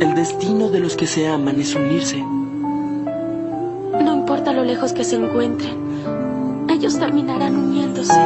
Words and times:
El 0.00 0.14
destino 0.14 0.70
de 0.70 0.80
los 0.80 0.96
que 0.96 1.06
se 1.06 1.28
aman 1.28 1.60
es 1.60 1.74
unirse. 1.74 2.16
No 4.02 4.14
importa 4.14 4.50
lo 4.50 4.64
lejos 4.64 4.94
que 4.94 5.04
se 5.04 5.16
encuentren, 5.16 5.76
ellos 6.70 6.98
terminarán 6.98 7.54
uniéndose. 7.54 8.18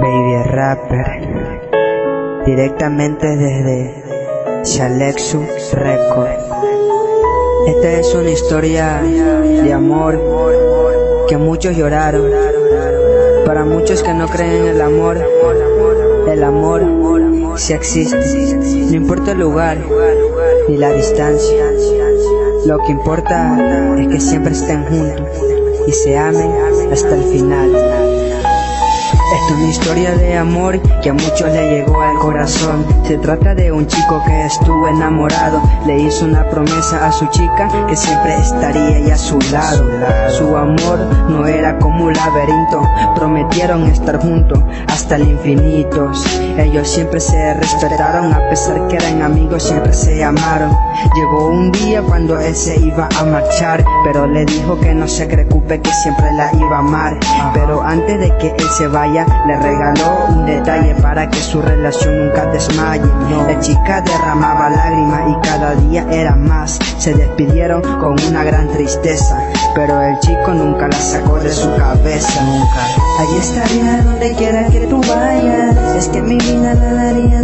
Baby 0.00 0.42
Rapper, 0.44 2.42
directamente 2.46 3.26
desde 3.36 4.62
Shalexu 4.64 5.42
Record. 5.74 6.30
Esta 7.66 7.92
es 8.00 8.14
una 8.14 8.30
historia 8.30 9.02
de 9.02 9.72
amor 9.74 10.18
que 11.28 11.36
muchos 11.36 11.76
lloraron. 11.76 12.30
Para 13.44 13.66
muchos 13.66 14.02
que 14.02 14.14
no 14.14 14.26
creen 14.26 14.62
en 14.62 14.68
el 14.68 14.80
amor, 14.80 15.18
el 16.28 16.42
amor 16.42 16.82
si 17.56 17.72
existe. 17.72 18.18
No 18.90 18.96
importa 18.96 19.32
el 19.32 19.38
lugar 19.40 19.78
ni 20.68 20.76
la 20.76 20.92
distancia. 20.92 21.64
Lo 22.66 22.78
que 22.78 22.92
importa 22.92 23.96
es 23.98 24.08
que 24.08 24.20
siempre 24.20 24.52
estén 24.52 24.84
juntos 24.84 25.28
y 25.86 25.92
se 25.92 26.16
amen 26.16 26.50
hasta 26.92 27.14
el 27.14 27.24
final. 27.24 28.15
Es 29.36 29.50
una 29.50 29.68
historia 29.68 30.16
de 30.16 30.34
amor 30.34 30.80
que 31.02 31.10
a 31.10 31.12
muchos 31.12 31.52
le 31.52 31.70
llegó 31.70 32.00
al 32.00 32.16
corazón. 32.16 32.86
Se 33.04 33.18
trata 33.18 33.54
de 33.54 33.70
un 33.70 33.86
chico 33.86 34.22
que 34.24 34.46
estuvo 34.46 34.88
enamorado. 34.88 35.60
Le 35.84 36.00
hizo 36.00 36.24
una 36.24 36.48
promesa 36.48 37.06
a 37.06 37.12
su 37.12 37.26
chica 37.26 37.68
que 37.86 37.94
siempre 37.94 38.34
estaría 38.34 38.96
ahí 38.96 39.10
a 39.10 39.18
su 39.18 39.38
lado. 39.52 39.84
Su 40.30 40.56
amor 40.56 41.00
no 41.28 41.46
era 41.46 41.78
como 41.78 42.06
un 42.06 42.14
laberinto. 42.14 42.82
Prometieron 43.14 43.84
estar 43.84 44.18
juntos 44.22 44.58
hasta 44.88 45.16
el 45.16 45.28
infinito. 45.28 46.10
Ellos 46.56 46.88
siempre 46.88 47.20
se 47.20 47.52
respetaron 47.54 48.32
a 48.32 48.48
pesar 48.48 48.88
que 48.88 48.96
eran 48.96 49.20
amigos, 49.20 49.64
siempre 49.64 49.92
se 49.92 50.24
amaron. 50.24 50.74
Llegó 51.14 51.48
un 51.48 51.72
día 51.72 52.00
cuando 52.00 52.40
él 52.40 52.54
se 52.54 52.80
iba 52.80 53.06
a 53.20 53.24
marchar, 53.24 53.84
pero 54.02 54.26
le 54.26 54.46
dijo 54.46 54.80
que 54.80 54.94
no 54.94 55.06
se 55.06 55.26
preocupe 55.26 55.82
que 55.82 55.92
siempre 55.92 56.32
la 56.32 56.50
iba 56.54 56.76
a 56.76 56.78
amar. 56.78 57.18
Pero 57.52 57.82
antes 57.82 58.18
de 58.18 58.34
que 58.38 58.48
él 58.48 58.68
se 58.78 58.88
vaya 58.88 59.25
le 59.46 59.56
regaló 59.56 60.26
un 60.28 60.46
detalle 60.46 60.94
para 60.96 61.28
que 61.30 61.40
su 61.40 61.62
relación 61.62 62.26
nunca 62.26 62.46
desmaye. 62.46 63.02
La 63.46 63.58
chica 63.60 64.00
derramaba 64.00 64.70
lágrimas 64.70 65.22
y 65.30 65.48
cada 65.48 65.74
día 65.76 66.06
era 66.10 66.34
más. 66.34 66.78
Se 66.98 67.14
despidieron 67.14 67.82
con 67.82 68.16
una 68.28 68.42
gran 68.44 68.68
tristeza, 68.68 69.38
pero 69.74 70.02
el 70.02 70.18
chico 70.20 70.52
nunca 70.52 70.88
la 70.88 70.98
sacó 70.98 71.38
de 71.38 71.50
su 71.50 71.74
cabeza. 71.76 72.42
Nunca. 72.42 72.86
Allí 73.20 73.36
estaría 73.38 74.02
donde 74.02 74.32
quiera 74.34 74.66
que 74.66 74.80
tú 74.86 75.00
vayas. 75.00 75.96
Es 75.96 76.08
que 76.08 76.22
mi 76.22 76.38
vida 76.38 76.74
la 76.74 76.92
daría 76.92 77.42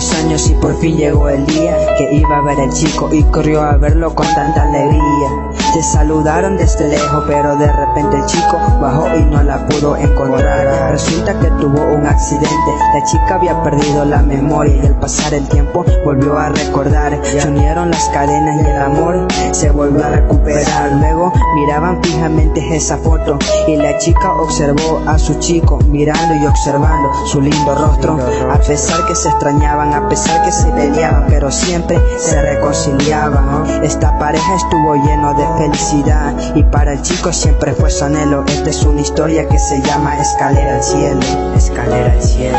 años 0.00 0.48
y 0.48 0.54
por 0.54 0.74
fin 0.76 0.96
llegó 0.96 1.28
el 1.28 1.44
día 1.46 1.76
que 1.98 2.14
iba 2.14 2.38
a 2.38 2.40
ver 2.40 2.58
el 2.58 2.72
chico 2.72 3.12
y 3.12 3.22
corrió 3.24 3.60
a 3.62 3.76
verlo 3.76 4.14
con 4.14 4.26
tanta 4.34 4.62
alegría. 4.62 5.50
Se 5.74 5.82
saludaron 5.82 6.56
desde 6.56 6.88
lejos, 6.88 7.24
pero 7.26 7.56
de 7.56 7.70
repente 7.70 8.16
el 8.16 8.24
chico 8.24 8.58
bajó 8.80 9.14
y 9.14 9.24
no 9.24 9.42
la 9.42 9.66
pudo 9.66 9.96
encontrar. 9.96 10.92
Resulta 10.92 11.38
que 11.38 11.48
tuvo 11.60 11.82
un 11.94 12.06
accidente, 12.06 12.48
la 12.94 13.04
chica 13.04 13.34
había 13.34 13.62
perdido 13.62 14.04
la 14.04 14.22
memoria 14.22 14.74
y 14.82 14.86
al 14.86 14.98
pasar 14.98 15.34
el 15.34 15.46
tiempo 15.48 15.84
volvió 16.04 16.38
a 16.38 16.48
recordar. 16.48 17.20
Se 17.22 17.46
unieron 17.46 17.90
las 17.90 18.08
cadenas 18.08 18.56
y 18.56 18.70
el 18.70 18.82
amor 18.82 19.28
se 19.52 19.70
volvió 19.70 20.04
a 20.04 20.08
recuperar. 20.08 20.92
Luego 20.92 21.32
miraban 21.54 22.02
fijamente 22.02 22.74
esa 22.74 22.96
foto 22.96 23.38
y 23.68 23.76
la 23.76 23.98
chica 23.98 24.32
observó 24.32 25.02
a 25.06 25.18
su 25.18 25.34
chico 25.38 25.78
mirando 25.88 26.34
y 26.34 26.46
observando 26.46 27.12
su 27.26 27.40
lindo 27.40 27.74
rostro. 27.74 28.18
A 28.50 28.58
pesar 28.58 29.06
que 29.06 29.14
se 29.14 29.28
extrañaban, 29.28 29.89
a 29.92 30.08
pesar 30.08 30.44
que 30.44 30.52
se 30.52 30.70
peleaban, 30.72 31.26
pero 31.28 31.50
siempre 31.50 31.98
se 32.18 32.40
reconciliaban. 32.40 33.82
Esta 33.82 34.18
pareja 34.18 34.54
estuvo 34.56 34.94
lleno 34.94 35.34
de 35.34 35.46
felicidad 35.58 36.34
y 36.54 36.62
para 36.64 36.92
el 36.92 37.02
chico 37.02 37.32
siempre 37.32 37.72
fue 37.72 37.90
su 37.90 38.04
anhelo. 38.04 38.44
Esta 38.46 38.70
es 38.70 38.82
una 38.84 39.00
historia 39.00 39.48
que 39.48 39.58
se 39.58 39.80
llama 39.82 40.18
Escalera 40.18 40.76
al 40.76 40.82
cielo, 40.82 41.20
escalera 41.56 42.12
al 42.12 42.22
cielo. 42.22 42.58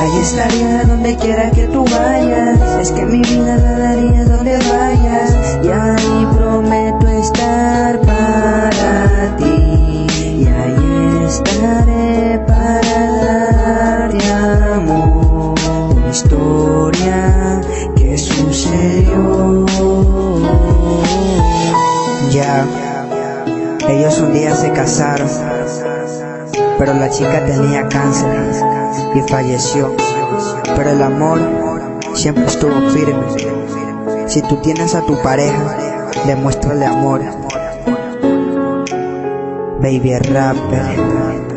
Ahí 0.00 0.18
estaría 0.20 0.84
donde 0.84 1.16
quiera 1.16 1.50
que 1.50 1.66
tú 1.68 1.84
vayas, 1.84 2.60
es 2.80 2.92
que 2.92 3.04
mi 3.06 3.20
vida 3.22 3.56
la 3.56 3.78
daría 3.78 4.24
donde 4.24 4.58
vayas 4.58 5.58
y 5.62 5.68
ahí 5.68 6.26
prometo 6.36 7.08
estar 7.08 7.43
Ellos 23.88 24.18
un 24.18 24.32
día 24.32 24.56
se 24.56 24.72
casaron, 24.72 25.28
pero 26.78 26.92
la 26.94 27.08
chica 27.08 27.44
tenía 27.46 27.88
cáncer 27.88 28.28
y 29.14 29.20
falleció. 29.30 29.94
Pero 30.74 30.90
el 30.90 31.02
amor 31.02 31.38
siempre 32.12 32.46
estuvo 32.46 32.90
firme. 32.90 33.22
Si 34.26 34.42
tú 34.42 34.56
tienes 34.56 34.96
a 34.96 35.02
tu 35.02 35.16
pareja, 35.22 36.10
demuéstrale 36.26 36.86
amor. 36.86 37.20
Baby 39.80 40.16
rapper. 40.18 41.53